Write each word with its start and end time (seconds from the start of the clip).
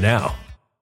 now. 0.00 0.34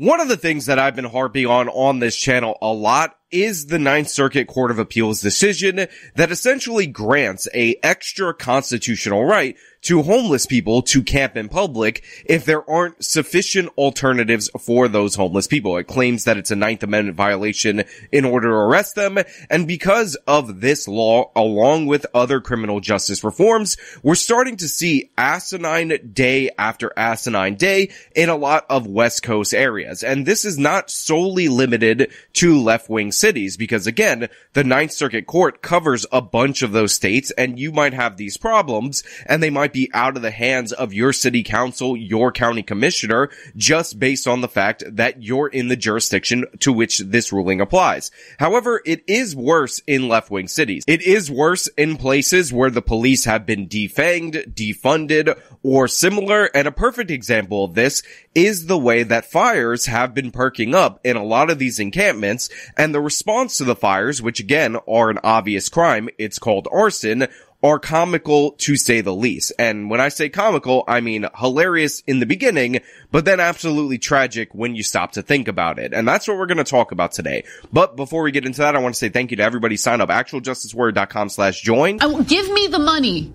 One 0.00 0.22
of 0.22 0.28
the 0.28 0.38
things 0.38 0.64
that 0.64 0.78
I've 0.78 0.96
been 0.96 1.04
harping 1.04 1.44
on 1.44 1.68
on 1.68 1.98
this 1.98 2.16
channel 2.16 2.56
a 2.62 2.72
lot 2.72 3.18
is 3.30 3.66
the 3.66 3.78
Ninth 3.78 4.08
Circuit 4.08 4.46
Court 4.46 4.70
of 4.70 4.78
Appeals 4.78 5.20
decision 5.20 5.88
that 6.14 6.30
essentially 6.30 6.86
grants 6.86 7.46
a 7.52 7.76
extra 7.82 8.32
constitutional 8.32 9.22
right 9.22 9.56
to 9.82 10.02
homeless 10.02 10.46
people 10.46 10.82
to 10.82 11.02
camp 11.02 11.36
in 11.36 11.48
public 11.48 12.04
if 12.26 12.44
there 12.44 12.68
aren't 12.68 13.04
sufficient 13.04 13.70
alternatives 13.78 14.50
for 14.60 14.88
those 14.88 15.14
homeless 15.14 15.46
people. 15.46 15.76
It 15.76 15.84
claims 15.84 16.24
that 16.24 16.36
it's 16.36 16.50
a 16.50 16.56
Ninth 16.56 16.82
Amendment 16.82 17.16
violation 17.16 17.84
in 18.12 18.24
order 18.24 18.48
to 18.48 18.54
arrest 18.54 18.94
them. 18.94 19.18
And 19.48 19.66
because 19.66 20.16
of 20.26 20.60
this 20.60 20.86
law, 20.86 21.30
along 21.34 21.86
with 21.86 22.06
other 22.14 22.40
criminal 22.40 22.80
justice 22.80 23.24
reforms, 23.24 23.76
we're 24.02 24.14
starting 24.14 24.56
to 24.58 24.68
see 24.68 25.10
asinine 25.16 26.12
day 26.12 26.50
after 26.58 26.92
asinine 26.96 27.54
day 27.54 27.90
in 28.14 28.28
a 28.28 28.36
lot 28.36 28.66
of 28.68 28.86
West 28.86 29.22
Coast 29.22 29.54
areas. 29.54 30.02
And 30.02 30.26
this 30.26 30.44
is 30.44 30.58
not 30.58 30.90
solely 30.90 31.48
limited 31.48 32.12
to 32.34 32.60
left-wing 32.60 33.12
cities 33.12 33.56
because 33.56 33.86
again, 33.86 34.28
the 34.52 34.64
Ninth 34.64 34.92
Circuit 34.92 35.26
Court 35.26 35.62
covers 35.62 36.06
a 36.12 36.20
bunch 36.20 36.62
of 36.62 36.72
those 36.72 36.94
states 36.94 37.30
and 37.32 37.58
you 37.58 37.72
might 37.72 37.94
have 37.94 38.16
these 38.16 38.36
problems 38.36 39.02
and 39.26 39.42
they 39.42 39.50
might 39.50 39.69
might 39.70 39.72
be 39.72 39.90
out 39.94 40.16
of 40.16 40.22
the 40.22 40.32
hands 40.32 40.72
of 40.72 40.92
your 40.92 41.12
city 41.12 41.44
council, 41.44 41.96
your 41.96 42.32
county 42.32 42.62
commissioner, 42.62 43.30
just 43.56 44.00
based 44.00 44.26
on 44.26 44.40
the 44.40 44.48
fact 44.48 44.82
that 44.86 45.22
you're 45.22 45.46
in 45.46 45.68
the 45.68 45.76
jurisdiction 45.76 46.44
to 46.58 46.72
which 46.72 46.98
this 46.98 47.32
ruling 47.32 47.60
applies. 47.60 48.10
However, 48.38 48.82
it 48.84 49.04
is 49.06 49.36
worse 49.36 49.80
in 49.86 50.08
left-wing 50.08 50.48
cities. 50.48 50.82
It 50.88 51.02
is 51.02 51.30
worse 51.30 51.68
in 51.76 51.96
places 51.98 52.52
where 52.52 52.70
the 52.70 52.82
police 52.82 53.26
have 53.26 53.46
been 53.46 53.68
defanged, 53.68 54.54
defunded, 54.54 55.38
or 55.62 55.86
similar. 55.86 56.46
And 56.46 56.66
a 56.66 56.72
perfect 56.72 57.12
example 57.12 57.64
of 57.64 57.74
this 57.74 58.02
is 58.34 58.66
the 58.66 58.78
way 58.78 59.04
that 59.04 59.30
fires 59.30 59.86
have 59.86 60.14
been 60.14 60.32
perking 60.32 60.74
up 60.74 61.00
in 61.04 61.16
a 61.16 61.24
lot 61.24 61.50
of 61.50 61.60
these 61.60 61.78
encampments 61.78 62.48
and 62.76 62.92
the 62.92 63.00
response 63.00 63.58
to 63.58 63.64
the 63.64 63.76
fires, 63.76 64.20
which 64.20 64.40
again 64.40 64.76
are 64.88 65.10
an 65.10 65.18
obvious 65.22 65.68
crime. 65.68 66.08
It's 66.18 66.40
called 66.40 66.66
arson 66.72 67.28
are 67.62 67.78
comical 67.78 68.52
to 68.52 68.76
say 68.76 69.00
the 69.00 69.14
least. 69.14 69.52
And 69.58 69.90
when 69.90 70.00
I 70.00 70.08
say 70.08 70.28
comical, 70.28 70.84
I 70.88 71.00
mean 71.00 71.26
hilarious 71.36 72.02
in 72.06 72.20
the 72.20 72.26
beginning, 72.26 72.80
but 73.10 73.24
then 73.24 73.40
absolutely 73.40 73.98
tragic 73.98 74.54
when 74.54 74.74
you 74.74 74.82
stop 74.82 75.12
to 75.12 75.22
think 75.22 75.48
about 75.48 75.78
it. 75.78 75.92
And 75.92 76.08
that's 76.08 76.26
what 76.26 76.38
we're 76.38 76.46
going 76.46 76.58
to 76.58 76.64
talk 76.64 76.92
about 76.92 77.12
today. 77.12 77.44
But 77.72 77.96
before 77.96 78.22
we 78.22 78.30
get 78.32 78.46
into 78.46 78.60
that, 78.60 78.76
I 78.76 78.78
want 78.78 78.94
to 78.94 78.98
say 78.98 79.08
thank 79.08 79.30
you 79.30 79.36
to 79.38 79.42
everybody. 79.42 79.76
Sign 79.76 80.00
up 80.00 80.08
actualjusticewarrior.com 80.08 81.28
slash 81.28 81.60
join. 81.60 81.98
Oh, 82.00 82.22
give 82.22 82.50
me 82.50 82.66
the 82.66 82.78
money. 82.78 83.32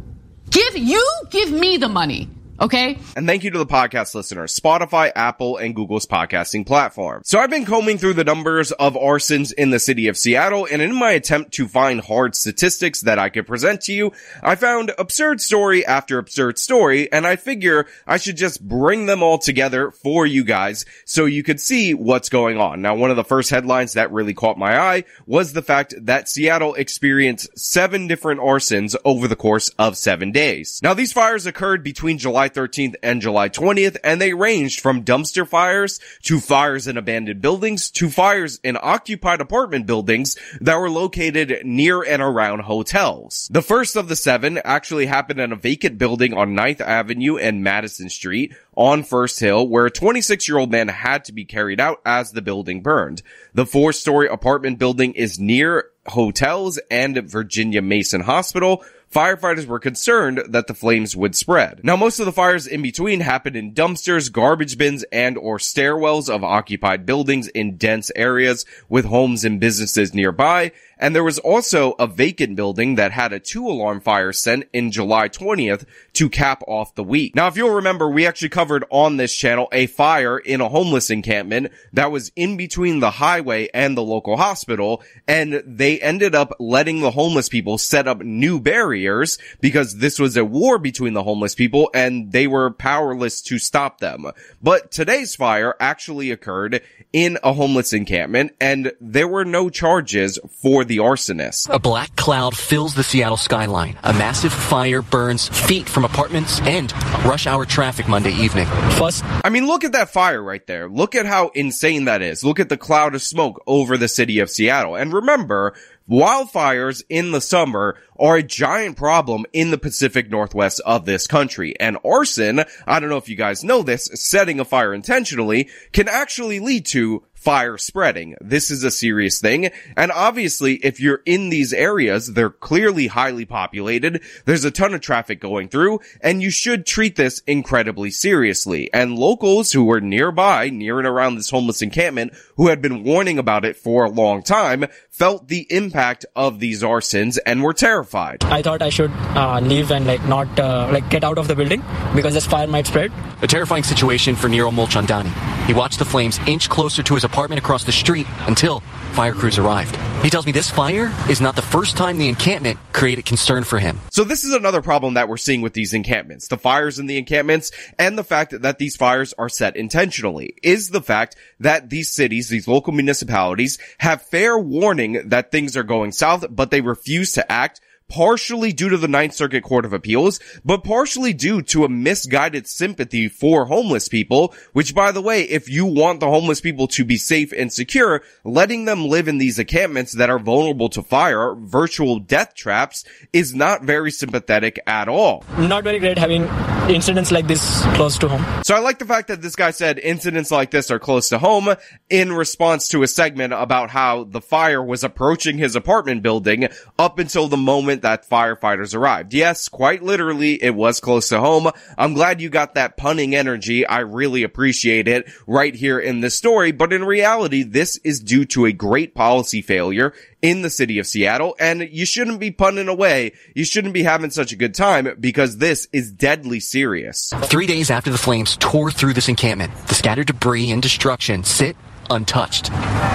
Give 0.50 0.78
you 0.78 1.06
give 1.30 1.52
me 1.52 1.78
the 1.78 1.90
money. 1.90 2.30
Okay. 2.58 2.98
And 3.18 3.28
thank 3.28 3.44
you 3.44 3.52
to 3.52 3.58
the 3.58 3.66
podcast 3.66 4.16
listeners, 4.16 4.58
Spotify, 4.58 5.12
Apple, 5.14 5.58
and 5.58 5.76
Google's 5.76 6.06
podcasting 6.06 6.66
platform. 6.66 7.22
So 7.26 7.38
I've 7.38 7.50
been 7.50 7.66
combing 7.66 7.98
through 7.98 8.14
the 8.14 8.24
numbers 8.24 8.72
of 8.72 8.94
arsons 8.94 9.52
in 9.52 9.72
the 9.72 9.80
city 9.80 10.08
of 10.08 10.18
Seattle, 10.18 10.66
and 10.72 10.82
in 10.82 10.96
my 10.96 11.12
attempt 11.12 11.52
to 11.56 11.68
find 11.68 12.00
hard 12.00 12.34
statistics 12.34 13.02
that 13.02 13.20
I 13.20 13.28
could 13.28 13.46
present 13.46 13.82
to 13.82 13.94
you, 13.94 14.14
I 14.42 14.56
found 14.56 14.94
absurd 14.98 15.42
story 15.42 15.86
after 15.86 16.18
absurd 16.18 16.58
story, 16.58 17.12
and 17.12 17.28
I 17.28 17.36
figure 17.36 17.88
I 18.08 18.16
should 18.18 18.38
just 18.38 18.66
bring 18.66 19.06
them 19.06 19.22
all 19.22 19.38
together 19.38 19.92
for 19.92 20.26
you 20.26 20.46
guys 20.46 20.86
so 21.04 21.26
you 21.26 21.44
could 21.44 21.60
see 21.60 21.94
what's 21.94 22.30
going 22.30 22.58
on. 22.58 22.82
Now, 22.82 22.96
one 22.96 23.10
of 23.10 23.18
the 23.18 23.26
first 23.26 23.50
headlines 23.50 23.94
that 23.94 24.14
really 24.14 24.34
caught 24.34 24.58
my 24.58 24.80
eye 24.80 25.04
was 25.26 25.52
the 25.52 25.62
fact 25.62 25.94
that 26.02 26.30
Seattle 26.30 26.74
experienced 26.76 27.50
seven 27.60 28.08
different 28.08 28.40
arsons 28.40 28.96
over 29.04 29.28
the 29.28 29.36
course 29.36 29.70
of 29.78 29.98
seven 29.98 30.32
days. 30.32 30.80
Now, 30.82 30.94
these 30.94 31.12
fires 31.12 31.46
occurred 31.46 31.84
between 31.84 32.18
July 32.18 32.45
July 32.46 32.68
13th 32.68 32.96
and 33.02 33.22
July 33.22 33.50
20th, 33.50 33.98
and 34.04 34.22
they 34.22 34.34
ranged 34.34 34.80
from 34.80 35.04
dumpster 35.04 35.48
fires 35.48 36.00
to 36.24 36.40
fires 36.40 36.88
in 36.88 36.98
abandoned 36.98 37.42
buildings 37.42 37.90
to 37.92 38.10
fires 38.10 38.60
in 38.64 38.78
occupied 38.80 39.42
apartment 39.42 39.88
buildings 39.88 40.36
that 40.62 40.78
were 40.78 40.90
located 40.90 41.66
near 41.66 42.04
and 42.04 42.22
around 42.22 42.60
hotels. 42.60 43.50
The 43.52 43.62
first 43.62 43.96
of 43.96 44.10
the 44.10 44.16
seven 44.16 44.60
actually 44.64 45.08
happened 45.08 45.40
in 45.40 45.52
a 45.52 45.56
vacant 45.56 45.98
building 45.98 46.34
on 46.34 46.56
9th 46.56 46.82
Avenue 46.82 47.38
and 47.38 47.64
Madison 47.64 48.10
Street 48.10 48.54
on 48.76 49.04
First 49.04 49.40
Hill, 49.40 49.68
where 49.68 49.86
a 49.86 49.92
26 49.92 50.48
year 50.48 50.58
old 50.58 50.72
man 50.72 50.88
had 50.88 51.26
to 51.26 51.34
be 51.34 51.46
carried 51.46 51.80
out 51.80 52.02
as 52.06 52.32
the 52.32 52.42
building 52.42 52.82
burned. 52.82 53.22
The 53.54 53.66
four 53.66 53.94
story 53.94 54.28
apartment 54.28 54.78
building 54.78 55.14
is 55.14 55.40
near 55.40 55.86
hotels 56.08 56.80
and 56.92 57.18
Virginia 57.30 57.82
Mason 57.82 58.22
Hospital, 58.22 58.84
firefighters 59.16 59.66
were 59.66 59.80
concerned 59.80 60.44
that 60.50 60.68
the 60.68 60.74
flames 60.74 61.16
would 61.16 61.36
spread. 61.36 61.80
Now, 61.84 61.96
most 61.96 62.20
of 62.20 62.26
the 62.26 62.34
fires 62.34 62.68
in 62.68 62.82
between 62.82 63.22
happened 63.22 63.56
in 63.56 63.74
dumpsters, 63.74 64.30
garbage 64.30 64.78
bins, 64.78 65.06
and 65.10 65.38
or 65.38 65.58
stairwells 65.58 66.30
of 66.30 66.44
occupied 66.44 67.06
buildings 67.06 67.48
in 67.48 67.78
dense 67.78 68.12
areas 68.14 68.66
with 68.90 69.06
homes 69.06 69.46
and 69.46 69.58
businesses 69.58 70.14
nearby, 70.14 70.74
and 70.98 71.16
there 71.16 71.24
was 71.24 71.40
also 71.40 71.94
a 71.94 72.08
vacant 72.08 72.56
building 72.56 72.96
that 72.96 73.12
had 73.12 73.34
a 73.34 73.40
two 73.40 73.68
alarm 73.68 74.00
fire 74.02 74.32
sent 74.32 74.66
in 74.72 74.92
July 74.92 75.30
20th 75.30 75.86
to 76.14 76.30
cap 76.30 76.64
off 76.68 76.96
the 76.96 77.04
week. 77.04 77.36
Now, 77.36 77.48
if 77.48 77.58
you'll 77.58 77.76
remember, 77.76 78.10
we 78.10 78.26
actually 78.26 78.50
covered 78.50 78.86
on 78.90 79.18
this 79.18 79.36
channel 79.36 79.68
a 79.72 79.88
fire 79.88 80.38
in 80.38 80.62
a 80.62 80.70
homeless 80.70 81.10
encampment 81.10 81.72
that 81.94 82.12
was 82.12 82.32
in 82.36 82.56
between 82.56 83.00
the 83.00 83.12
highway 83.12 83.68
and 83.74 83.98
the 83.98 84.04
local 84.04 84.38
hospital. 84.38 85.04
And 85.28 85.62
they 85.66 86.00
ended 86.00 86.34
up 86.34 86.54
letting 86.60 87.02
the 87.02 87.12
homeless 87.12 87.50
people 87.50 87.78
set 87.78 88.08
up 88.08 88.22
new 88.22 88.60
barriers 88.60 89.38
because 89.60 89.98
this 89.98 90.20
was 90.20 90.38
a 90.38 90.46
war 90.46 90.78
between 90.78 91.14
the 91.14 91.24
homeless 91.24 91.56
people 91.56 91.90
and 91.94 92.32
they 92.32 92.48
were 92.48 92.72
powerless 92.72 93.42
to 93.44 93.60
stop 93.60 94.00
them. 94.00 94.32
But 94.62 94.92
today's 94.92 95.36
fire 95.36 95.76
actually 95.80 96.32
occurred 96.32 96.82
in 97.12 97.38
a 97.44 97.54
homeless 97.54 97.92
encampment 97.92 98.54
and 98.62 98.94
there 99.02 99.28
were 99.28 99.46
no 99.46 99.70
charges 99.70 100.40
for 100.50 100.85
the 100.88 100.98
arsonist. 100.98 101.68
A 101.70 101.80
black 101.80 102.16
cloud 102.16 102.56
fills 102.56 102.96
the 102.96 103.04
Seattle 103.04 103.38
skyline. 103.38 103.98
A 104.04 104.14
massive 104.14 104.54
fire 104.54 105.02
burns 105.02 105.48
feet 105.48 105.90
from 105.90 106.06
apartments 106.06 106.62
and 106.62 106.94
rush 107.26 107.48
hour 107.48 107.66
traffic 107.66 108.08
Monday 108.08 108.34
evening. 108.34 108.68
First, 108.98 109.24
I 109.44 109.50
mean, 109.50 109.68
look 109.68 109.84
at 109.84 109.92
that 109.92 110.12
fire 110.12 110.42
right 110.42 110.66
there. 110.68 110.88
Look 110.90 111.16
at 111.16 111.26
how 111.26 111.50
insane 111.50 112.06
that 112.06 112.22
is. 112.22 112.44
Look 112.44 112.60
at 112.60 112.70
the 112.70 112.78
cloud 112.78 113.16
of 113.16 113.22
smoke 113.22 113.62
over 113.68 113.98
the 113.98 114.08
city 114.08 114.40
of 114.40 114.50
Seattle. 114.50 114.96
And 114.96 115.12
remember, 115.14 115.74
Wildfires 116.10 117.04
in 117.10 117.32
the 117.32 117.42
summer 117.42 117.98
are 118.20 118.38
a 118.38 118.44
giant 118.44 118.98
problem 118.98 119.46
in 119.54 119.72
the 119.72 119.78
Pacific 119.78 120.30
Northwest 120.30 120.82
of 120.86 121.06
this 121.06 121.28
country. 121.28 121.80
And 121.80 121.98
arson, 122.06 122.64
I 122.88 123.00
don't 123.00 123.10
know 123.10 123.18
if 123.18 123.30
you 123.30 123.36
guys 123.36 123.64
know 123.64 123.84
this, 123.84 124.10
setting 124.14 124.60
a 124.60 124.66
fire 124.66 124.94
intentionally 124.94 125.70
can 125.92 126.08
actually 126.08 126.60
lead 126.60 126.86
to 126.88 127.24
fire 127.46 127.78
spreading. 127.78 128.36
This 128.42 128.72
is 128.72 128.84
a 128.84 128.90
serious 128.90 129.40
thing. 129.40 129.70
And 129.96 130.12
obviously, 130.12 130.76
if 130.78 131.00
you're 131.00 131.22
in 131.28 131.50
these 131.50 131.74
areas, 131.74 132.34
they're 132.34 132.50
clearly 132.50 133.06
highly 133.06 133.46
populated. 133.46 134.24
There's 134.46 134.66
a 134.66 134.72
ton 134.72 134.96
of 134.96 135.02
traffic 135.02 135.40
going 135.40 135.70
through 135.70 136.00
and 136.22 136.42
you 136.42 136.50
should 136.50 136.88
treat 136.88 137.16
this 137.16 137.44
incredibly 137.46 138.10
seriously. 138.10 138.92
And 138.92 139.20
locals 139.20 139.72
who 139.72 139.84
were 139.84 140.02
nearby, 140.02 140.70
near 140.70 140.98
and 140.98 141.08
around 141.08 141.36
this 141.36 141.52
homeless 141.52 141.84
encampment, 141.84 142.34
who 142.58 142.70
had 142.70 142.82
been 142.82 143.04
warning 143.04 143.38
about 143.38 143.64
it 143.64 143.78
for 143.78 144.06
a 144.06 144.10
long 144.10 144.42
time, 144.42 144.86
felt 145.12 145.48
the 145.48 145.68
impact 145.70 146.26
of 146.36 146.60
these 146.60 146.82
arsons 146.82 147.38
and 147.46 147.62
were 147.62 147.74
terrified. 147.74 148.05
I 148.46 148.62
thought 148.62 148.82
I 148.82 148.90
should 148.90 149.12
uh, 149.12 149.60
leave 149.62 149.92
and 149.92 150.06
like 150.06 150.24
not 150.26 150.60
uh, 150.60 150.90
like 150.92 151.10
get 151.10 151.24
out 151.24 151.38
of 151.38 151.48
the 151.48 151.56
building 151.56 151.84
because 152.16 152.34
this 152.34 152.46
fire 152.46 152.68
might 152.68 152.88
spread. 152.88 153.12
A 153.42 153.48
terrifying 153.48 153.84
situation 153.84 154.36
for 154.36 154.48
Nero 154.50 154.72
Mulchandani. 154.72 155.66
He 155.66 155.74
watched 155.74 156.00
the 156.00 156.06
flames 156.06 156.40
inch 156.48 156.70
closer 156.70 157.02
to 157.04 157.16
his 157.16 157.24
apartment 157.24 157.60
across 157.60 157.84
the 157.84 157.92
street 157.92 158.28
until 158.48 158.82
fire 159.14 159.34
crews 159.34 159.58
arrived. 159.58 159.96
He 160.24 160.30
tells 160.30 160.46
me 160.46 160.52
this 160.52 160.70
fire 160.70 161.14
is 161.30 161.40
not 161.40 161.56
the 161.56 161.62
first 161.62 161.98
time 161.98 162.18
the 162.18 162.30
encampment 162.30 162.80
created 162.94 163.26
concern 163.26 163.64
for 163.64 163.80
him. 163.80 164.00
So 164.12 164.24
this 164.24 164.44
is 164.44 164.54
another 164.54 164.82
problem 164.82 165.16
that 165.16 165.30
we're 165.30 165.38
seeing 165.38 165.62
with 165.62 165.74
these 165.74 165.94
encampments. 165.94 166.48
The 166.48 166.58
fires 166.58 167.00
in 167.00 167.06
the 167.06 167.18
encampments 167.18 167.72
and 167.98 168.18
the 168.18 168.24
fact 168.24 168.60
that 168.62 168.80
these 168.80 168.96
fires 168.96 169.34
are 169.38 169.50
set 169.50 169.76
intentionally 169.76 170.56
is 170.64 170.90
the 170.90 171.02
fact 171.02 171.36
that 171.60 171.90
these 171.90 172.12
cities, 172.12 172.50
these 172.50 172.68
local 172.68 172.94
municipalities 172.94 173.78
have 174.00 174.22
fair 174.22 174.58
warning 174.58 175.30
that 175.30 175.52
things 175.52 175.78
are 175.78 175.84
going 175.84 176.12
south, 176.12 176.46
but 176.50 176.72
they 176.72 176.82
refuse 176.82 177.34
to 177.34 177.52
act 177.52 177.82
partially 178.08 178.72
due 178.72 178.90
to 178.90 178.98
the 178.98 179.08
Ninth 179.08 179.34
Circuit 179.34 179.64
Court 179.64 179.86
of 179.86 179.94
Appeals, 179.94 180.40
but 180.64 180.84
partially 180.84 181.34
due 181.34 181.62
to 181.64 181.86
a 181.86 181.90
misguided 181.90 182.68
sympathy 182.68 183.28
for 183.28 183.66
homeless 183.66 184.08
people, 184.08 184.54
which 184.74 184.94
by 184.94 185.12
the 185.12 185.22
way, 185.22 185.44
if 185.44 185.70
you 185.70 185.86
want 185.86 186.20
the 186.20 186.30
homeless 186.30 186.62
people 186.62 186.88
to 186.88 187.06
be 187.06 187.18
safe 187.18 187.52
and 187.52 187.72
secure, 187.72 188.22
letting 188.44 188.86
them 188.86 189.06
live 189.06 189.28
in 189.28 189.38
these 189.38 189.60
encampments 189.60 190.14
that 190.14 190.30
are 190.30 190.40
vulnerable 190.40 190.90
to 190.90 191.02
fire, 191.02 191.56
virtual 191.56 192.20
death 192.20 192.54
traps, 192.54 193.04
is 193.34 193.54
not 193.54 193.84
very 193.84 194.12
sympathetic 194.12 194.80
at 194.88 195.08
all. 195.08 195.44
Not 195.58 195.84
very 195.84 196.00
great 196.00 196.18
having 196.18 196.48
incidents 196.90 197.32
like 197.32 197.48
this 197.48 197.84
close 197.96 198.18
to 198.20 198.28
home. 198.28 198.64
So 198.64 198.76
I 198.76 198.80
like 198.80 199.00
the 199.00 199.06
fact 199.06 199.28
that 199.30 199.42
this 199.42 199.56
guy 199.56 199.72
said 199.72 199.98
incidents 200.00 200.52
like 200.52 200.72
this 200.72 200.92
are 200.92 201.00
close 201.00 201.30
to 201.30 201.40
home 201.40 201.74
in 202.10 202.32
response 202.32 202.90
to 202.90 203.04
a 203.04 203.08
segment 203.08 203.54
about 203.54 203.90
how 203.90 204.24
the 204.26 204.42
fire 204.42 204.84
was 204.84 205.04
approaching 205.04 205.58
his 205.58 205.76
apartment 205.76 206.22
building 206.22 206.68
up 207.00 207.20
until 207.20 207.48
the 207.48 207.58
moment 207.58 208.04
that 208.04 208.30
firefighters 208.30 208.96
arrived. 208.96 209.34
Yes, 209.34 209.68
quite 209.68 210.04
literally, 210.04 210.62
it 210.64 210.76
was 210.76 211.00
close 211.00 211.30
to 211.30 211.40
home. 211.40 211.72
I'm 211.98 212.14
glad 212.14 212.42
you 212.42 212.50
got 212.50 212.76
that 212.76 212.98
punning 212.98 213.36
energy. 213.36 213.86
I 213.86 214.00
really 214.00 214.44
appreciate 214.44 215.08
it 215.08 215.30
right 215.48 215.74
here 215.74 216.00
in 216.00 216.22
this 216.22 216.36
story, 216.36 216.72
but 216.72 216.94
in 216.94 217.04
reality, 217.04 217.64
this 217.64 217.98
is 218.04 218.20
due 218.20 218.46
to 218.46 218.66
a 218.66 218.72
great 218.72 219.16
policy 219.16 219.62
failure 219.62 220.14
in 220.42 220.62
the 220.62 220.70
city 220.70 221.00
of 221.00 221.08
Seattle, 221.08 221.56
and 221.60 221.82
you 221.92 222.06
shouldn't 222.06 222.40
be 222.40 222.52
punning 222.52 222.88
away. 222.88 223.34
You 223.54 223.66
shouldn't 223.66 223.94
be 223.94 224.04
having 224.04 224.30
such 224.30 224.52
a 224.52 224.56
good 224.56 224.76
time 224.76 225.08
because 225.20 225.58
this 225.58 225.88
is 225.92 226.12
deadly 226.12 226.60
serious. 226.60 227.32
Three 227.44 227.66
days 227.66 227.90
after 227.90 228.12
the 228.12 228.18
flames 228.18 228.58
tore 228.58 228.92
through 228.92 229.14
this 229.14 229.30
encampment, 229.30 229.74
the 229.88 229.96
scattered 229.96 230.28
debris 230.28 230.72
and 230.72 230.82
destruction 230.82 231.44
sit 231.44 231.76
untouched. 232.10 232.72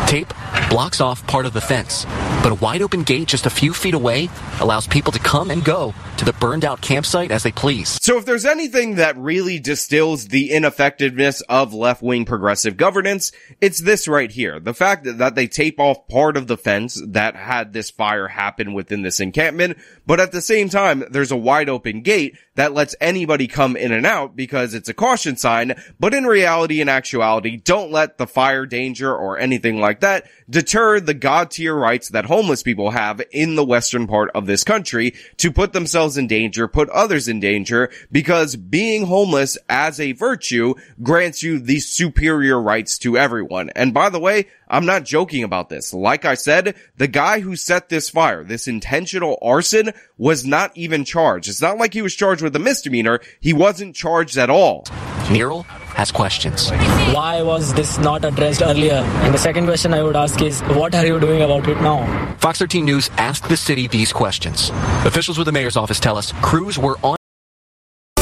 Tape 0.06 0.32
blocks 0.68 1.00
off 1.00 1.26
part 1.26 1.46
of 1.46 1.52
the 1.52 1.60
fence, 1.60 2.04
but 2.42 2.52
a 2.52 2.54
wide 2.56 2.82
open 2.82 3.02
gate 3.02 3.28
just 3.28 3.46
a 3.46 3.50
few 3.50 3.72
feet 3.72 3.94
away 3.94 4.28
allows 4.60 4.86
people 4.86 5.12
to 5.12 5.18
come 5.18 5.50
and 5.50 5.64
go 5.64 5.94
to 6.16 6.24
the 6.24 6.32
burned 6.34 6.64
out 6.64 6.80
campsite 6.80 7.30
as 7.30 7.42
they 7.42 7.52
please. 7.52 7.98
So 8.02 8.18
if 8.18 8.24
there's 8.24 8.44
anything 8.44 8.96
that 8.96 9.16
really 9.16 9.58
distills 9.58 10.28
the 10.28 10.50
ineffectiveness 10.52 11.40
of 11.42 11.72
left-wing 11.72 12.24
progressive 12.24 12.76
governance, 12.76 13.32
it's 13.60 13.80
this 13.80 14.06
right 14.06 14.30
here. 14.30 14.60
The 14.60 14.74
fact 14.74 15.04
that, 15.04 15.18
that 15.18 15.34
they 15.34 15.46
tape 15.46 15.80
off 15.80 16.06
part 16.08 16.36
of 16.36 16.46
the 16.46 16.56
fence 16.56 17.00
that 17.08 17.36
had 17.36 17.72
this 17.72 17.90
fire 17.90 18.28
happen 18.28 18.74
within 18.74 19.02
this 19.02 19.20
encampment, 19.20 19.78
but 20.06 20.20
at 20.20 20.32
the 20.32 20.42
same 20.42 20.68
time, 20.68 21.04
there's 21.10 21.32
a 21.32 21.36
wide 21.36 21.68
open 21.68 22.02
gate 22.02 22.36
that 22.54 22.74
lets 22.74 22.94
anybody 23.00 23.46
come 23.46 23.76
in 23.76 23.92
and 23.92 24.04
out 24.04 24.36
because 24.36 24.74
it's 24.74 24.88
a 24.88 24.94
caution 24.94 25.36
sign, 25.36 25.74
but 25.98 26.12
in 26.12 26.24
reality 26.24 26.80
and 26.80 26.90
actuality, 26.90 27.56
don't 27.56 27.90
let 27.90 28.18
the 28.18 28.26
fire 28.26 28.66
danger 28.66 28.79
or 29.14 29.38
anything 29.38 29.80
like 29.80 30.00
that 30.00 30.26
deter 30.48 30.98
the 31.00 31.14
god 31.14 31.50
tier 31.50 31.74
rights 31.74 32.08
that 32.08 32.24
homeless 32.24 32.62
people 32.62 32.90
have 32.90 33.22
in 33.30 33.54
the 33.54 33.64
western 33.64 34.06
part 34.06 34.30
of 34.34 34.46
this 34.46 34.64
country 34.64 35.14
to 35.36 35.52
put 35.52 35.72
themselves 35.72 36.16
in 36.16 36.26
danger, 36.26 36.66
put 36.66 36.88
others 36.90 37.28
in 37.28 37.40
danger, 37.40 37.90
because 38.10 38.56
being 38.56 39.06
homeless 39.06 39.56
as 39.68 40.00
a 40.00 40.12
virtue 40.12 40.74
grants 41.02 41.42
you 41.42 41.58
the 41.58 41.78
superior 41.78 42.60
rights 42.60 42.98
to 42.98 43.16
everyone. 43.16 43.70
And 43.70 43.94
by 43.94 44.08
the 44.08 44.20
way, 44.20 44.46
I'm 44.68 44.86
not 44.86 45.04
joking 45.04 45.44
about 45.44 45.68
this. 45.68 45.92
Like 45.92 46.24
I 46.24 46.34
said, 46.34 46.76
the 46.96 47.08
guy 47.08 47.40
who 47.40 47.56
set 47.56 47.88
this 47.88 48.10
fire, 48.10 48.44
this 48.44 48.68
intentional 48.68 49.38
arson, 49.42 49.92
was 50.16 50.44
not 50.44 50.76
even 50.76 51.04
charged. 51.04 51.48
It's 51.48 51.62
not 51.62 51.78
like 51.78 51.94
he 51.94 52.02
was 52.02 52.14
charged 52.14 52.42
with 52.42 52.54
a 52.56 52.60
misdemeanor. 52.60 53.20
He 53.40 53.52
wasn't 53.52 53.96
charged 53.96 54.36
at 54.36 54.50
all. 54.50 54.84
Nirul 55.30 55.64
has 55.94 56.10
questions. 56.10 56.70
Why 57.14 57.42
was 57.42 57.72
this 57.74 57.98
not 57.98 58.24
addressed 58.24 58.62
earlier? 58.62 59.02
And 59.24 59.34
the 59.34 59.38
second 59.38 59.66
question 59.66 59.94
I 59.94 60.02
would 60.02 60.16
ask 60.16 60.40
is, 60.42 60.60
what 60.62 60.94
are 60.94 61.06
you 61.06 61.20
doing 61.20 61.42
about 61.42 61.68
it 61.68 61.80
now? 61.80 62.34
Fox 62.38 62.58
13 62.58 62.84
News 62.84 63.10
asked 63.16 63.48
the 63.48 63.56
city 63.56 63.86
these 63.86 64.12
questions. 64.12 64.70
Officials 65.04 65.38
with 65.38 65.46
the 65.46 65.52
mayor's 65.52 65.76
office 65.76 66.00
tell 66.00 66.16
us 66.16 66.32
crews 66.42 66.78
were 66.78 66.98
on 67.02 67.19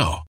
now. 0.00 0.29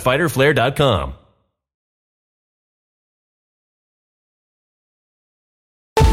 fighterflare.com. 0.01 1.13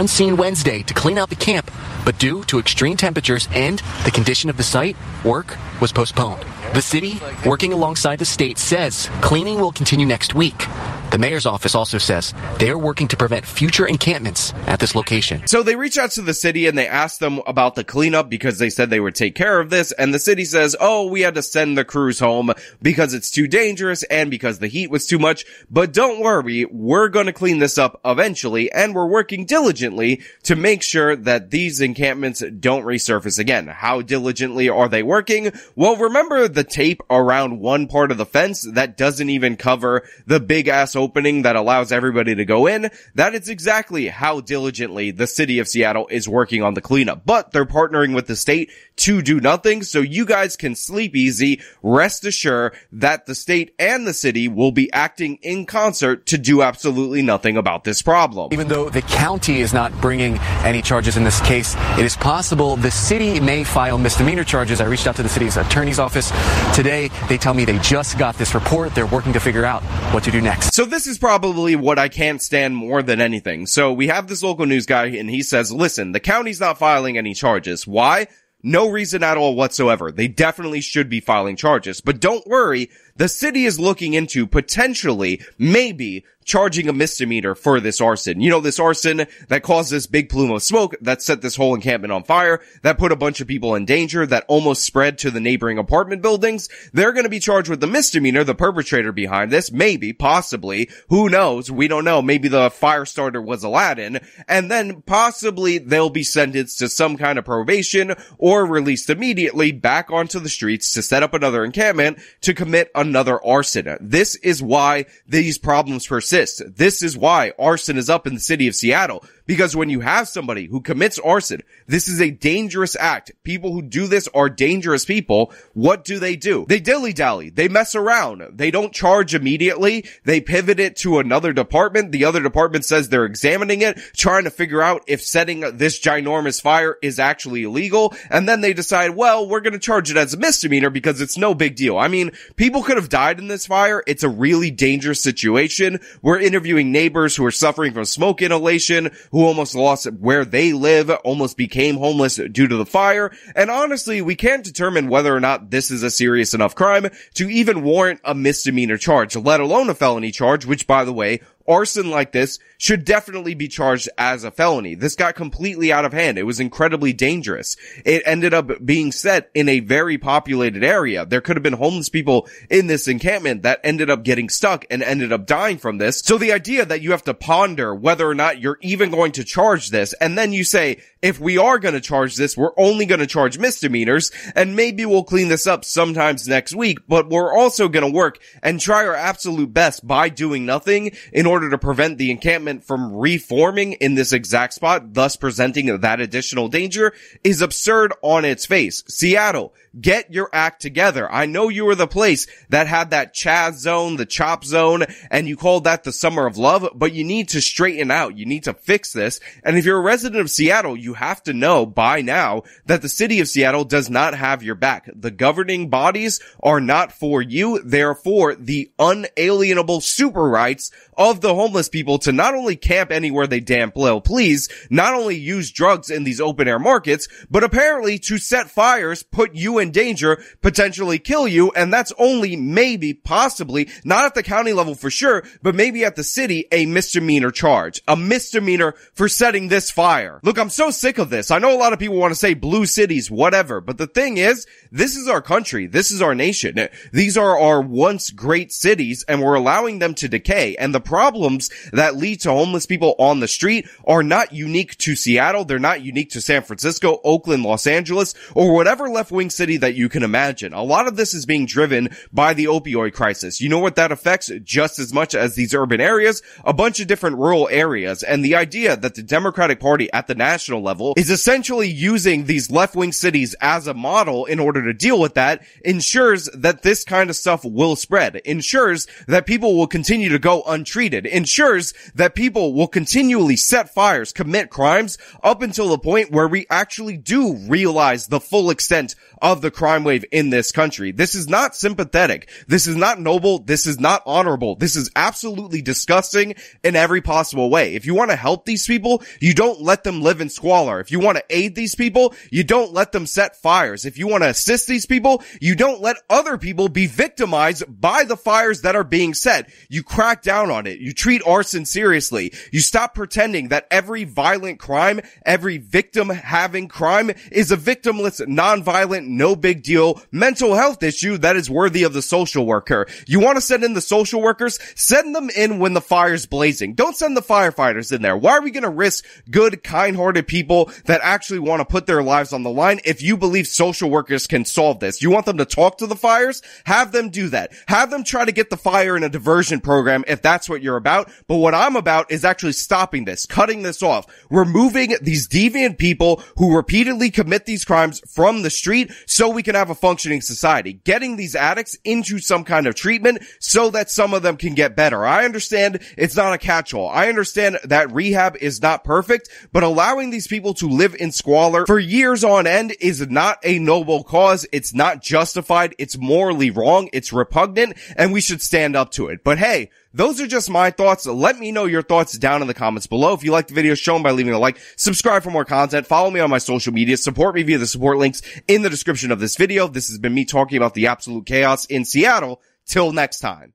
Unseen 0.00 0.38
Wednesday 0.38 0.82
to 0.84 0.94
clean 0.94 1.18
out 1.18 1.28
the 1.28 1.36
camp, 1.36 1.70
but 2.06 2.18
due 2.18 2.42
to 2.44 2.58
extreme 2.58 2.96
temperatures 2.96 3.46
and 3.52 3.80
the 4.04 4.10
condition 4.10 4.48
of 4.48 4.56
the 4.56 4.62
site, 4.62 4.96
work 5.26 5.58
was 5.82 5.92
postponed. 5.92 6.42
The 6.74 6.80
city, 6.80 7.20
working 7.44 7.74
alongside 7.74 8.18
the 8.18 8.24
state, 8.24 8.56
says 8.56 9.10
cleaning 9.20 9.60
will 9.60 9.72
continue 9.72 10.06
next 10.06 10.34
week. 10.34 10.66
The 11.10 11.18
mayor's 11.18 11.44
office 11.44 11.74
also 11.74 11.98
says 11.98 12.32
they 12.58 12.70
are 12.70 12.78
working 12.78 13.08
to 13.08 13.16
prevent 13.16 13.44
future 13.44 13.84
encampments 13.84 14.54
at 14.68 14.78
this 14.78 14.94
location. 14.94 15.44
So 15.48 15.64
they 15.64 15.74
reach 15.74 15.98
out 15.98 16.12
to 16.12 16.22
the 16.22 16.32
city 16.32 16.68
and 16.68 16.78
they 16.78 16.86
ask 16.86 17.18
them 17.18 17.40
about 17.48 17.74
the 17.74 17.82
cleanup 17.82 18.28
because 18.28 18.58
they 18.60 18.70
said 18.70 18.90
they 18.90 19.00
would 19.00 19.16
take 19.16 19.34
care 19.34 19.58
of 19.58 19.70
this. 19.70 19.90
And 19.90 20.14
the 20.14 20.20
city 20.20 20.44
says, 20.44 20.76
Oh, 20.78 21.08
we 21.08 21.22
had 21.22 21.34
to 21.34 21.42
send 21.42 21.76
the 21.76 21.84
crews 21.84 22.20
home 22.20 22.52
because 22.80 23.12
it's 23.12 23.32
too 23.32 23.48
dangerous 23.48 24.04
and 24.04 24.30
because 24.30 24.60
the 24.60 24.68
heat 24.68 24.88
was 24.88 25.06
too 25.08 25.18
much. 25.18 25.44
But 25.68 25.92
don't 25.92 26.20
worry, 26.20 26.64
we're 26.66 27.08
going 27.08 27.26
to 27.26 27.32
clean 27.32 27.58
this 27.58 27.76
up 27.76 28.00
eventually 28.04 28.70
and 28.70 28.94
we're 28.94 29.06
working 29.06 29.46
diligently 29.46 30.22
to 30.44 30.54
make 30.54 30.82
sure 30.82 31.16
that 31.16 31.50
these 31.50 31.80
encampments 31.80 32.40
don't 32.40 32.84
resurface 32.84 33.40
again. 33.40 33.66
How 33.66 34.00
diligently 34.00 34.68
are 34.68 34.88
they 34.88 35.02
working? 35.02 35.50
Well, 35.74 35.96
remember 35.96 36.46
the 36.46 36.62
tape 36.62 37.02
around 37.10 37.58
one 37.58 37.88
part 37.88 38.12
of 38.12 38.18
the 38.18 38.26
fence 38.26 38.64
that 38.74 38.96
doesn't 38.96 39.30
even 39.30 39.56
cover 39.56 40.04
the 40.26 40.38
big 40.38 40.68
ass 40.68 40.94
opening 41.00 41.42
that 41.42 41.56
allows 41.56 41.90
everybody 41.90 42.34
to 42.34 42.44
go 42.44 42.66
in, 42.66 42.90
that 43.14 43.34
is 43.34 43.48
exactly 43.48 44.08
how 44.08 44.40
diligently 44.40 45.10
the 45.10 45.26
city 45.26 45.58
of 45.58 45.66
Seattle 45.66 46.06
is 46.08 46.28
working 46.28 46.62
on 46.62 46.74
the 46.74 46.80
cleanup. 46.80 47.24
But 47.24 47.52
they're 47.52 47.64
partnering 47.64 48.14
with 48.14 48.26
the 48.26 48.36
state 48.36 48.70
to 48.96 49.22
do 49.22 49.40
nothing, 49.40 49.82
so 49.82 50.00
you 50.00 50.26
guys 50.26 50.56
can 50.56 50.74
sleep 50.74 51.16
easy. 51.16 51.60
Rest 51.82 52.24
assured 52.24 52.74
that 52.92 53.26
the 53.26 53.34
state 53.34 53.74
and 53.78 54.06
the 54.06 54.12
city 54.12 54.46
will 54.46 54.72
be 54.72 54.92
acting 54.92 55.38
in 55.42 55.64
concert 55.64 56.26
to 56.26 56.36
do 56.36 56.62
absolutely 56.62 57.22
nothing 57.22 57.56
about 57.56 57.84
this 57.84 58.02
problem. 58.02 58.50
Even 58.52 58.68
though 58.68 58.90
the 58.90 59.02
county 59.02 59.60
is 59.60 59.72
not 59.72 59.90
bringing 60.00 60.38
any 60.62 60.82
charges 60.82 61.16
in 61.16 61.24
this 61.24 61.40
case, 61.40 61.74
it 61.98 62.04
is 62.04 62.16
possible 62.16 62.76
the 62.76 62.90
city 62.90 63.40
may 63.40 63.64
file 63.64 63.96
misdemeanor 63.96 64.44
charges. 64.44 64.80
I 64.80 64.84
reached 64.84 65.06
out 65.06 65.16
to 65.16 65.22
the 65.22 65.28
city's 65.28 65.56
attorney's 65.56 65.98
office 65.98 66.30
today. 66.74 67.08
They 67.28 67.38
tell 67.38 67.54
me 67.54 67.64
they 67.64 67.78
just 67.78 68.18
got 68.18 68.36
this 68.36 68.54
report. 68.54 68.94
They're 68.94 69.06
working 69.06 69.32
to 69.32 69.40
figure 69.40 69.64
out 69.64 69.82
what 70.12 70.24
to 70.24 70.30
do 70.30 70.40
next. 70.40 70.74
So 70.74 70.84
this 70.90 71.06
is 71.06 71.18
probably 71.18 71.76
what 71.76 71.98
I 71.98 72.08
can't 72.08 72.42
stand 72.42 72.76
more 72.76 73.02
than 73.02 73.20
anything. 73.20 73.66
So 73.66 73.92
we 73.92 74.08
have 74.08 74.26
this 74.26 74.42
local 74.42 74.66
news 74.66 74.86
guy 74.86 75.06
and 75.06 75.30
he 75.30 75.42
says, 75.42 75.72
listen, 75.72 76.12
the 76.12 76.20
county's 76.20 76.60
not 76.60 76.78
filing 76.78 77.16
any 77.16 77.34
charges. 77.34 77.86
Why? 77.86 78.26
No 78.62 78.90
reason 78.90 79.22
at 79.22 79.38
all 79.38 79.54
whatsoever. 79.54 80.12
They 80.12 80.28
definitely 80.28 80.82
should 80.82 81.08
be 81.08 81.20
filing 81.20 81.56
charges. 81.56 82.02
But 82.02 82.20
don't 82.20 82.46
worry, 82.46 82.90
the 83.16 83.28
city 83.28 83.64
is 83.64 83.80
looking 83.80 84.12
into 84.12 84.46
potentially, 84.46 85.40
maybe, 85.58 86.26
charging 86.50 86.88
a 86.88 86.92
misdemeanor 86.92 87.54
for 87.54 87.78
this 87.78 88.00
arson. 88.00 88.40
You 88.40 88.50
know, 88.50 88.58
this 88.58 88.80
arson 88.80 89.28
that 89.46 89.62
caused 89.62 89.92
this 89.92 90.08
big 90.08 90.28
plume 90.28 90.50
of 90.50 90.64
smoke 90.64 90.96
that 91.00 91.22
set 91.22 91.42
this 91.42 91.54
whole 91.54 91.76
encampment 91.76 92.10
on 92.10 92.24
fire, 92.24 92.60
that 92.82 92.98
put 92.98 93.12
a 93.12 93.16
bunch 93.16 93.40
of 93.40 93.46
people 93.46 93.76
in 93.76 93.84
danger, 93.84 94.26
that 94.26 94.46
almost 94.48 94.82
spread 94.82 95.16
to 95.18 95.30
the 95.30 95.38
neighboring 95.38 95.78
apartment 95.78 96.22
buildings. 96.22 96.68
They're 96.92 97.12
going 97.12 97.22
to 97.22 97.30
be 97.30 97.38
charged 97.38 97.70
with 97.70 97.80
the 97.80 97.86
misdemeanor, 97.86 98.42
the 98.42 98.56
perpetrator 98.56 99.12
behind 99.12 99.52
this, 99.52 99.70
maybe, 99.70 100.12
possibly, 100.12 100.90
who 101.08 101.28
knows? 101.28 101.70
We 101.70 101.86
don't 101.86 102.04
know. 102.04 102.20
Maybe 102.20 102.48
the 102.48 102.68
fire 102.68 103.04
starter 103.04 103.40
was 103.40 103.62
Aladdin. 103.62 104.18
And 104.48 104.68
then 104.68 105.02
possibly 105.02 105.78
they'll 105.78 106.10
be 106.10 106.24
sentenced 106.24 106.80
to 106.80 106.88
some 106.88 107.16
kind 107.16 107.38
of 107.38 107.44
probation 107.44 108.16
or 108.38 108.66
released 108.66 109.08
immediately 109.08 109.70
back 109.70 110.10
onto 110.10 110.40
the 110.40 110.48
streets 110.48 110.90
to 110.94 111.02
set 111.02 111.22
up 111.22 111.32
another 111.32 111.64
encampment 111.64 112.18
to 112.40 112.54
commit 112.54 112.90
another 112.96 113.40
arson. 113.44 113.96
This 114.00 114.34
is 114.34 114.60
why 114.60 115.06
these 115.28 115.56
problems 115.56 116.08
persist. 116.08 116.39
This 116.66 117.02
is 117.02 117.16
why 117.16 117.52
arson 117.58 117.96
is 117.96 118.08
up 118.10 118.26
in 118.26 118.34
the 118.34 118.40
city 118.40 118.68
of 118.68 118.74
Seattle. 118.74 119.24
Because 119.50 119.74
when 119.74 119.90
you 119.90 119.98
have 119.98 120.28
somebody 120.28 120.66
who 120.66 120.80
commits 120.80 121.18
arson, 121.18 121.64
this 121.88 122.06
is 122.06 122.20
a 122.20 122.30
dangerous 122.30 122.94
act. 122.94 123.32
People 123.42 123.72
who 123.72 123.82
do 123.82 124.06
this 124.06 124.28
are 124.32 124.48
dangerous 124.48 125.04
people. 125.04 125.52
What 125.74 126.04
do 126.04 126.20
they 126.20 126.36
do? 126.36 126.66
They 126.68 126.78
dilly 126.78 127.12
dally. 127.12 127.50
They 127.50 127.66
mess 127.66 127.96
around. 127.96 128.44
They 128.52 128.70
don't 128.70 128.92
charge 128.92 129.34
immediately. 129.34 130.08
They 130.24 130.40
pivot 130.40 130.78
it 130.78 130.94
to 130.98 131.18
another 131.18 131.52
department. 131.52 132.12
The 132.12 132.26
other 132.26 132.40
department 132.40 132.84
says 132.84 133.08
they're 133.08 133.24
examining 133.24 133.80
it, 133.82 133.98
trying 134.16 134.44
to 134.44 134.52
figure 134.52 134.82
out 134.82 135.02
if 135.08 135.20
setting 135.20 135.62
this 135.76 135.98
ginormous 135.98 136.62
fire 136.62 136.96
is 137.02 137.18
actually 137.18 137.64
illegal. 137.64 138.14
And 138.30 138.48
then 138.48 138.60
they 138.60 138.72
decide, 138.72 139.16
well, 139.16 139.48
we're 139.48 139.62
going 139.62 139.72
to 139.72 139.80
charge 139.80 140.12
it 140.12 140.16
as 140.16 140.32
a 140.32 140.38
misdemeanor 140.38 140.90
because 140.90 141.20
it's 141.20 141.36
no 141.36 141.56
big 141.56 141.74
deal. 141.74 141.98
I 141.98 142.06
mean, 142.06 142.30
people 142.54 142.84
could 142.84 142.98
have 142.98 143.08
died 143.08 143.40
in 143.40 143.48
this 143.48 143.66
fire. 143.66 144.04
It's 144.06 144.22
a 144.22 144.28
really 144.28 144.70
dangerous 144.70 145.20
situation. 145.20 145.98
We're 146.22 146.38
interviewing 146.38 146.92
neighbors 146.92 147.34
who 147.34 147.44
are 147.44 147.50
suffering 147.50 147.94
from 147.94 148.04
smoke 148.04 148.42
inhalation, 148.42 149.10
who 149.32 149.39
almost 149.44 149.74
lost 149.74 150.06
where 150.12 150.44
they 150.44 150.72
live, 150.72 151.10
almost 151.10 151.56
became 151.56 151.96
homeless 151.96 152.36
due 152.36 152.68
to 152.68 152.76
the 152.76 152.86
fire. 152.86 153.30
And 153.54 153.70
honestly, 153.70 154.22
we 154.22 154.34
can't 154.34 154.64
determine 154.64 155.08
whether 155.08 155.34
or 155.34 155.40
not 155.40 155.70
this 155.70 155.90
is 155.90 156.02
a 156.02 156.10
serious 156.10 156.54
enough 156.54 156.74
crime 156.74 157.08
to 157.34 157.48
even 157.48 157.82
warrant 157.82 158.20
a 158.24 158.34
misdemeanor 158.34 158.96
charge, 158.96 159.36
let 159.36 159.60
alone 159.60 159.90
a 159.90 159.94
felony 159.94 160.30
charge, 160.30 160.66
which 160.66 160.86
by 160.86 161.04
the 161.04 161.12
way, 161.12 161.40
arson 161.70 162.10
like 162.10 162.32
this 162.32 162.58
should 162.76 163.04
definitely 163.04 163.54
be 163.54 163.68
charged 163.68 164.08
as 164.18 164.42
a 164.42 164.50
felony. 164.50 164.94
This 164.94 165.14
got 165.14 165.36
completely 165.36 165.92
out 165.92 166.04
of 166.04 166.12
hand. 166.12 166.36
It 166.36 166.42
was 166.42 166.58
incredibly 166.58 167.12
dangerous. 167.12 167.76
It 168.04 168.22
ended 168.26 168.52
up 168.52 168.84
being 168.84 169.12
set 169.12 169.50
in 169.54 169.68
a 169.68 169.80
very 169.80 170.18
populated 170.18 170.82
area. 170.82 171.24
There 171.24 171.40
could 171.40 171.56
have 171.56 171.62
been 171.62 171.74
homeless 171.74 172.08
people 172.08 172.48
in 172.68 172.88
this 172.88 173.06
encampment 173.06 173.62
that 173.62 173.80
ended 173.84 174.10
up 174.10 174.24
getting 174.24 174.48
stuck 174.48 174.84
and 174.90 175.02
ended 175.02 175.32
up 175.32 175.46
dying 175.46 175.78
from 175.78 175.98
this. 175.98 176.20
So 176.20 176.38
the 176.38 176.52
idea 176.52 176.84
that 176.84 177.02
you 177.02 177.12
have 177.12 177.24
to 177.24 177.34
ponder 177.34 177.94
whether 177.94 178.28
or 178.28 178.34
not 178.34 178.60
you're 178.60 178.78
even 178.80 179.10
going 179.10 179.32
to 179.32 179.44
charge 179.44 179.90
this 179.90 180.12
and 180.14 180.36
then 180.36 180.52
you 180.52 180.64
say, 180.64 181.00
if 181.22 181.38
we 181.38 181.58
are 181.58 181.78
going 181.78 181.94
to 181.94 182.00
charge 182.00 182.36
this, 182.36 182.56
we're 182.56 182.72
only 182.76 183.06
going 183.06 183.20
to 183.20 183.26
charge 183.26 183.58
misdemeanors 183.58 184.30
and 184.54 184.74
maybe 184.76 185.04
we'll 185.04 185.24
clean 185.24 185.48
this 185.48 185.66
up 185.66 185.84
sometimes 185.84 186.48
next 186.48 186.74
week, 186.74 186.98
but 187.06 187.28
we're 187.28 187.54
also 187.54 187.88
going 187.88 188.10
to 188.10 188.16
work 188.16 188.38
and 188.62 188.80
try 188.80 189.06
our 189.06 189.14
absolute 189.14 189.72
best 189.72 190.06
by 190.06 190.28
doing 190.28 190.64
nothing 190.64 191.12
in 191.32 191.46
order 191.46 191.70
to 191.70 191.78
prevent 191.78 192.18
the 192.18 192.30
encampment 192.30 192.84
from 192.84 193.14
reforming 193.14 193.92
in 193.94 194.14
this 194.14 194.32
exact 194.32 194.74
spot, 194.74 195.12
thus 195.12 195.36
presenting 195.36 196.00
that 196.00 196.20
additional 196.20 196.68
danger 196.68 197.12
is 197.44 197.60
absurd 197.60 198.12
on 198.22 198.44
its 198.44 198.64
face. 198.64 199.04
Seattle, 199.06 199.74
get 199.98 200.32
your 200.32 200.48
act 200.52 200.82
together. 200.82 201.30
I 201.30 201.46
know 201.46 201.68
you 201.68 201.84
were 201.84 201.94
the 201.94 202.06
place 202.06 202.46
that 202.68 202.86
had 202.86 203.10
that 203.10 203.34
Chaz 203.34 203.74
zone, 203.74 204.16
the 204.16 204.26
chop 204.26 204.64
zone, 204.64 205.04
and 205.30 205.48
you 205.48 205.56
called 205.56 205.84
that 205.84 206.04
the 206.04 206.12
summer 206.12 206.46
of 206.46 206.58
love, 206.58 206.88
but 206.94 207.12
you 207.12 207.24
need 207.24 207.48
to 207.50 207.60
straighten 207.60 208.10
out. 208.10 208.36
You 208.36 208.46
need 208.46 208.64
to 208.64 208.74
fix 208.74 209.12
this. 209.12 209.40
And 209.64 209.76
if 209.76 209.84
you're 209.84 209.98
a 209.98 210.02
resident 210.02 210.40
of 210.40 210.50
Seattle, 210.50 210.96
you 210.96 211.14
have 211.14 211.42
to 211.44 211.52
know 211.52 211.86
by 211.86 212.22
now 212.22 212.62
that 212.86 213.02
the 213.02 213.08
city 213.08 213.40
of 213.40 213.48
Seattle 213.48 213.84
does 213.84 214.08
not 214.08 214.34
have 214.34 214.62
your 214.62 214.74
back. 214.74 215.10
The 215.14 215.30
governing 215.30 215.90
bodies 215.90 216.40
are 216.62 216.80
not 216.80 217.12
for 217.12 217.42
you. 217.42 217.82
They're 217.82 218.14
for 218.14 218.54
the 218.54 218.90
unalienable 218.98 220.00
super 220.00 220.48
rights 220.48 220.90
of 221.16 221.40
the 221.40 221.54
homeless 221.54 221.88
people 221.88 222.18
to 222.18 222.32
not 222.32 222.54
only 222.54 222.76
camp 222.76 223.10
anywhere 223.10 223.46
they 223.46 223.60
damn 223.60 223.92
well 223.94 224.20
please, 224.20 224.68
not 224.88 225.14
only 225.14 225.36
use 225.36 225.70
drugs 225.70 226.10
in 226.10 226.24
these 226.24 226.40
open 226.40 226.68
air 226.68 226.78
markets, 226.78 227.28
but 227.50 227.64
apparently 227.64 228.18
to 228.18 228.38
set 228.38 228.70
fires, 228.70 229.22
put 229.22 229.54
you 229.54 229.79
in 229.80 229.90
danger, 229.90 230.42
potentially 230.60 231.18
kill 231.18 231.48
you, 231.48 231.72
and 231.72 231.92
that's 231.92 232.12
only 232.18 232.56
maybe, 232.56 233.14
possibly, 233.14 233.88
not 234.04 234.24
at 234.24 234.34
the 234.34 234.42
county 234.42 234.72
level 234.72 234.94
for 234.94 235.10
sure, 235.10 235.42
but 235.62 235.74
maybe 235.74 236.04
at 236.04 236.16
the 236.16 236.24
city, 236.24 236.66
a 236.70 236.86
misdemeanor 236.86 237.50
charge. 237.50 238.02
A 238.06 238.16
misdemeanor 238.16 238.94
for 239.14 239.28
setting 239.28 239.68
this 239.68 239.90
fire. 239.90 240.40
Look, 240.42 240.58
I'm 240.58 240.70
so 240.70 240.90
sick 240.90 241.18
of 241.18 241.30
this. 241.30 241.50
I 241.50 241.58
know 241.58 241.74
a 241.74 241.78
lot 241.78 241.92
of 241.92 241.98
people 241.98 242.16
want 242.16 242.32
to 242.32 242.38
say 242.38 242.54
blue 242.54 242.86
cities, 242.86 243.30
whatever, 243.30 243.80
but 243.80 243.98
the 243.98 244.06
thing 244.06 244.36
is, 244.36 244.66
this 244.92 245.16
is 245.16 245.28
our 245.28 245.40
country. 245.40 245.86
This 245.86 246.10
is 246.10 246.20
our 246.20 246.34
nation. 246.34 246.88
These 247.12 247.36
are 247.36 247.58
our 247.58 247.80
once 247.80 248.30
great 248.30 248.72
cities 248.72 249.24
and 249.28 249.40
we're 249.40 249.54
allowing 249.54 249.98
them 249.98 250.14
to 250.14 250.28
decay. 250.28 250.76
And 250.76 250.94
the 250.94 251.00
problems 251.00 251.70
that 251.92 252.16
lead 252.16 252.40
to 252.40 252.50
homeless 252.50 252.86
people 252.86 253.14
on 253.18 253.40
the 253.40 253.48
street 253.48 253.88
are 254.04 254.22
not 254.22 254.52
unique 254.52 254.96
to 254.98 255.16
Seattle. 255.16 255.64
They're 255.64 255.78
not 255.78 256.02
unique 256.02 256.30
to 256.30 256.40
San 256.40 256.62
Francisco, 256.62 257.20
Oakland, 257.24 257.62
Los 257.62 257.86
Angeles, 257.86 258.34
or 258.54 258.74
whatever 258.74 259.08
left-wing 259.08 259.50
city 259.50 259.69
that 259.78 259.94
you 259.94 260.08
can 260.08 260.22
imagine. 260.22 260.72
A 260.72 260.82
lot 260.82 261.06
of 261.06 261.16
this 261.16 261.34
is 261.34 261.46
being 261.46 261.66
driven 261.66 262.10
by 262.32 262.54
the 262.54 262.66
opioid 262.66 263.12
crisis. 263.12 263.60
You 263.60 263.68
know 263.68 263.78
what 263.78 263.96
that 263.96 264.12
affects 264.12 264.50
just 264.62 264.98
as 264.98 265.12
much 265.12 265.34
as 265.34 265.54
these 265.54 265.74
urban 265.74 266.00
areas? 266.00 266.42
A 266.64 266.72
bunch 266.72 267.00
of 267.00 267.06
different 267.06 267.38
rural 267.38 267.68
areas. 267.70 268.22
And 268.22 268.44
the 268.44 268.56
idea 268.56 268.96
that 268.96 269.14
the 269.14 269.22
Democratic 269.22 269.80
Party 269.80 270.12
at 270.12 270.26
the 270.26 270.34
national 270.34 270.82
level 270.82 271.14
is 271.16 271.30
essentially 271.30 271.88
using 271.88 272.44
these 272.44 272.70
left-wing 272.70 273.12
cities 273.12 273.54
as 273.60 273.86
a 273.86 273.94
model 273.94 274.44
in 274.46 274.58
order 274.58 274.82
to 274.84 274.94
deal 274.94 275.20
with 275.20 275.34
that 275.34 275.62
ensures 275.84 276.46
that 276.54 276.82
this 276.82 277.04
kind 277.04 277.30
of 277.30 277.36
stuff 277.36 277.64
will 277.64 277.96
spread, 277.96 278.36
ensures 278.36 279.06
that 279.26 279.46
people 279.46 279.76
will 279.76 279.86
continue 279.86 280.28
to 280.28 280.38
go 280.38 280.62
untreated, 280.62 281.26
ensures 281.26 281.94
that 282.14 282.34
people 282.34 282.74
will 282.74 282.88
continually 282.88 283.56
set 283.56 283.92
fires, 283.92 284.32
commit 284.32 284.70
crimes 284.70 285.18
up 285.42 285.62
until 285.62 285.88
the 285.88 285.98
point 285.98 286.30
where 286.30 286.48
we 286.48 286.66
actually 286.70 287.16
do 287.16 287.56
realize 287.68 288.26
the 288.26 288.40
full 288.40 288.70
extent 288.70 289.14
of 289.42 289.60
the 289.60 289.70
crime 289.70 290.04
wave 290.04 290.24
in 290.30 290.50
this 290.50 290.72
country. 290.72 291.12
This 291.12 291.34
is 291.34 291.48
not 291.48 291.74
sympathetic. 291.74 292.48
This 292.66 292.86
is 292.86 292.96
not 292.96 293.20
noble. 293.20 293.58
This 293.58 293.86
is 293.86 293.98
not 293.98 294.22
honorable. 294.26 294.76
This 294.76 294.96
is 294.96 295.10
absolutely 295.16 295.82
disgusting 295.82 296.54
in 296.84 296.96
every 296.96 297.20
possible 297.20 297.70
way. 297.70 297.94
If 297.94 298.06
you 298.06 298.14
want 298.14 298.30
to 298.30 298.36
help 298.36 298.64
these 298.64 298.86
people, 298.86 299.22
you 299.40 299.54
don't 299.54 299.80
let 299.80 300.04
them 300.04 300.22
live 300.22 300.40
in 300.40 300.48
squalor. 300.48 301.00
If 301.00 301.10
you 301.10 301.20
want 301.20 301.38
to 301.38 301.44
aid 301.50 301.74
these 301.74 301.94
people, 301.94 302.34
you 302.50 302.64
don't 302.64 302.92
let 302.92 303.12
them 303.12 303.26
set 303.26 303.56
fires. 303.56 304.04
If 304.04 304.18
you 304.18 304.26
want 304.26 304.42
to 304.42 304.50
assist 304.50 304.86
these 304.86 305.06
people, 305.06 305.42
you 305.60 305.74
don't 305.74 306.00
let 306.00 306.16
other 306.28 306.58
people 306.58 306.88
be 306.88 307.06
victimized 307.06 307.84
by 308.00 308.24
the 308.24 308.36
fires 308.36 308.82
that 308.82 308.96
are 308.96 309.04
being 309.04 309.34
set. 309.34 309.70
You 309.88 310.02
crack 310.02 310.42
down 310.42 310.70
on 310.70 310.86
it. 310.86 310.98
You 310.98 311.12
treat 311.12 311.42
arson 311.46 311.84
seriously. 311.84 312.52
You 312.72 312.80
stop 312.80 313.14
pretending 313.14 313.68
that 313.68 313.86
every 313.90 314.24
violent 314.24 314.78
crime, 314.78 315.20
every 315.44 315.78
victim 315.78 316.28
having 316.28 316.88
crime 316.88 317.30
is 317.50 317.70
a 317.70 317.76
victimless, 317.76 318.46
non-violent, 318.46 319.29
no 319.30 319.56
big 319.56 319.82
deal 319.82 320.20
mental 320.32 320.74
health 320.74 321.02
issue 321.02 321.38
that 321.38 321.56
is 321.56 321.70
worthy 321.70 322.02
of 322.02 322.12
the 322.12 322.22
social 322.22 322.66
worker. 322.66 323.06
You 323.26 323.40
want 323.40 323.56
to 323.56 323.62
send 323.62 323.84
in 323.84 323.94
the 323.94 324.00
social 324.00 324.42
workers? 324.42 324.78
Send 324.94 325.34
them 325.34 325.50
in 325.50 325.78
when 325.78 325.94
the 325.94 326.00
fire's 326.00 326.46
blazing. 326.46 326.94
Don't 326.94 327.16
send 327.16 327.36
the 327.36 327.42
firefighters 327.42 328.12
in 328.12 328.22
there. 328.22 328.36
Why 328.36 328.52
are 328.52 328.62
we 328.62 328.70
going 328.70 328.82
to 328.82 328.90
risk 328.90 329.24
good, 329.50 329.82
kind-hearted 329.84 330.46
people 330.46 330.90
that 331.06 331.20
actually 331.22 331.60
want 331.60 331.80
to 331.80 331.84
put 331.84 332.06
their 332.06 332.22
lives 332.22 332.52
on 332.52 332.62
the 332.62 332.70
line 332.70 333.00
if 333.04 333.22
you 333.22 333.36
believe 333.36 333.66
social 333.66 334.10
workers 334.10 334.46
can 334.46 334.64
solve 334.64 335.00
this? 335.00 335.22
You 335.22 335.30
want 335.30 335.46
them 335.46 335.58
to 335.58 335.64
talk 335.64 335.98
to 335.98 336.06
the 336.06 336.16
fires? 336.16 336.62
Have 336.84 337.12
them 337.12 337.30
do 337.30 337.48
that. 337.48 337.72
Have 337.88 338.10
them 338.10 338.24
try 338.24 338.44
to 338.44 338.52
get 338.52 338.70
the 338.70 338.76
fire 338.76 339.16
in 339.16 339.22
a 339.22 339.28
diversion 339.28 339.80
program 339.80 340.24
if 340.26 340.42
that's 340.42 340.68
what 340.68 340.82
you're 340.82 340.96
about. 340.96 341.30
But 341.46 341.56
what 341.56 341.74
I'm 341.74 341.96
about 341.96 342.30
is 342.30 342.44
actually 342.44 342.72
stopping 342.72 343.24
this, 343.24 343.46
cutting 343.46 343.82
this 343.82 344.02
off, 344.02 344.26
removing 344.50 345.14
these 345.22 345.48
deviant 345.48 345.98
people 345.98 346.42
who 346.56 346.76
repeatedly 346.76 347.30
commit 347.30 347.66
these 347.66 347.84
crimes 347.84 348.20
from 348.28 348.62
the 348.62 348.70
street 348.70 349.12
so 349.26 349.48
we 349.48 349.62
can 349.62 349.74
have 349.74 349.90
a 349.90 349.94
functioning 349.94 350.40
society. 350.40 350.92
Getting 350.92 351.36
these 351.36 351.54
addicts 351.54 351.96
into 352.04 352.38
some 352.38 352.64
kind 352.64 352.86
of 352.86 352.94
treatment 352.94 353.42
so 353.58 353.90
that 353.90 354.10
some 354.10 354.34
of 354.34 354.42
them 354.42 354.56
can 354.56 354.74
get 354.74 354.96
better. 354.96 355.24
I 355.24 355.44
understand 355.44 356.00
it's 356.16 356.36
not 356.36 356.52
a 356.52 356.58
catch-all. 356.58 357.08
I 357.08 357.28
understand 357.28 357.78
that 357.84 358.12
rehab 358.12 358.56
is 358.60 358.82
not 358.82 359.04
perfect, 359.04 359.48
but 359.72 359.82
allowing 359.82 360.30
these 360.30 360.46
people 360.46 360.74
to 360.74 360.88
live 360.88 361.14
in 361.14 361.32
squalor 361.32 361.86
for 361.86 361.98
years 361.98 362.44
on 362.44 362.66
end 362.66 362.94
is 363.00 363.26
not 363.28 363.58
a 363.64 363.78
noble 363.78 364.24
cause. 364.24 364.66
It's 364.72 364.94
not 364.94 365.22
justified. 365.22 365.94
It's 365.98 366.18
morally 366.18 366.70
wrong. 366.70 367.08
It's 367.12 367.32
repugnant 367.32 367.96
and 368.16 368.32
we 368.32 368.40
should 368.40 368.62
stand 368.62 368.96
up 368.96 369.10
to 369.12 369.28
it. 369.28 369.42
But 369.44 369.58
hey, 369.58 369.90
those 370.12 370.40
are 370.40 370.46
just 370.46 370.70
my 370.70 370.90
thoughts. 370.90 371.26
Let 371.26 371.58
me 371.58 371.72
know 371.72 371.84
your 371.86 372.02
thoughts 372.02 372.36
down 372.38 372.62
in 372.62 372.68
the 372.68 372.74
comments 372.74 373.06
below. 373.06 373.32
If 373.32 373.44
you 373.44 373.52
like 373.52 373.68
the 373.68 373.74
video, 373.74 373.94
show 373.94 374.14
them 374.14 374.22
by 374.22 374.32
leaving 374.32 374.52
a 374.52 374.58
like, 374.58 374.78
subscribe 374.96 375.42
for 375.42 375.50
more 375.50 375.64
content, 375.64 376.06
follow 376.06 376.30
me 376.30 376.40
on 376.40 376.50
my 376.50 376.58
social 376.58 376.92
media, 376.92 377.16
support 377.16 377.54
me 377.54 377.62
via 377.62 377.78
the 377.78 377.86
support 377.86 378.18
links 378.18 378.42
in 378.68 378.82
the 378.82 378.90
description 378.90 379.30
of 379.30 379.40
this 379.40 379.56
video. 379.56 379.88
This 379.88 380.08
has 380.08 380.18
been 380.18 380.34
me 380.34 380.44
talking 380.44 380.76
about 380.76 380.94
the 380.94 381.06
absolute 381.06 381.46
chaos 381.46 381.86
in 381.86 382.04
Seattle. 382.04 382.60
Till 382.86 383.12
next 383.12 383.38
time. 383.38 383.74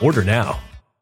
Order 0.00 0.24
now. 0.24 0.69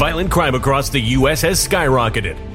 Violent 0.00 0.30
crime 0.30 0.54
across 0.54 0.88
the 0.88 0.98
U.S. 1.18 1.42
has 1.42 1.68
skyrocketed. 1.68 2.49